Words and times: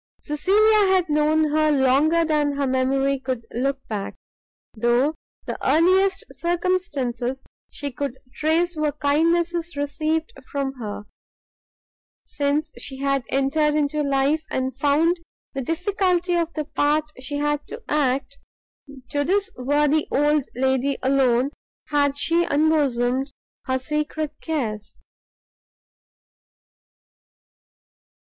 Cecilia 0.23 0.87
had 0.91 1.09
known 1.09 1.51
her 1.51 1.71
longer 1.71 2.25
than 2.25 2.53
her 2.53 2.65
memory 2.65 3.19
could 3.19 3.45
look 3.51 3.87
back, 3.87 4.15
though 4.73 5.13
the 5.45 5.63
earliest 5.63 6.23
circumstances 6.31 7.43
she 7.69 7.91
could 7.91 8.17
trace 8.33 8.75
were 8.75 8.93
kindnesses 8.93 9.75
received 9.77 10.33
from 10.51 10.73
her. 10.79 11.03
Since 12.23 12.71
she 12.79 12.97
had 12.97 13.25
entered 13.29 13.75
into 13.75 14.01
life, 14.01 14.43
and 14.49 14.75
found 14.75 15.17
the 15.53 15.61
difficulty 15.61 16.33
of 16.33 16.51
the 16.55 16.65
part 16.65 17.11
she 17.19 17.37
had 17.37 17.67
to 17.67 17.83
act, 17.87 18.39
to 19.11 19.23
this 19.23 19.51
worthy 19.55 20.07
old 20.09 20.45
lady 20.55 20.97
alone 21.03 21.51
had 21.89 22.17
she 22.17 22.43
unbosomed 22.45 23.31
her 23.67 23.77
secret 23.77 24.33
cares. 24.41 24.97